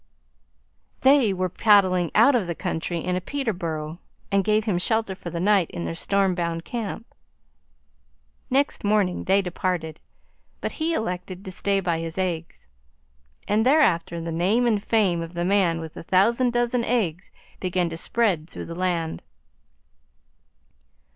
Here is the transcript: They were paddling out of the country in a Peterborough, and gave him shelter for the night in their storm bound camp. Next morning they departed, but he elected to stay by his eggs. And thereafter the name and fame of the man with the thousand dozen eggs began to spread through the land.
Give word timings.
They 1.01 1.31
were 1.31 1.47
paddling 1.47 2.09
out 2.15 2.33
of 2.33 2.47
the 2.47 2.55
country 2.55 2.97
in 2.97 3.15
a 3.15 3.21
Peterborough, 3.21 3.99
and 4.31 4.43
gave 4.43 4.63
him 4.63 4.79
shelter 4.79 5.13
for 5.13 5.29
the 5.29 5.39
night 5.39 5.69
in 5.69 5.85
their 5.85 5.93
storm 5.93 6.33
bound 6.33 6.65
camp. 6.65 7.13
Next 8.49 8.83
morning 8.83 9.25
they 9.25 9.43
departed, 9.43 9.99
but 10.59 10.71
he 10.71 10.95
elected 10.95 11.45
to 11.45 11.51
stay 11.51 11.81
by 11.81 11.99
his 11.99 12.17
eggs. 12.17 12.67
And 13.47 13.63
thereafter 13.63 14.19
the 14.19 14.31
name 14.31 14.65
and 14.65 14.81
fame 14.81 15.21
of 15.21 15.35
the 15.35 15.45
man 15.45 15.79
with 15.79 15.93
the 15.93 16.01
thousand 16.01 16.51
dozen 16.51 16.83
eggs 16.83 17.29
began 17.59 17.87
to 17.89 17.95
spread 17.97 18.49
through 18.49 18.65
the 18.65 18.73
land. 18.73 19.21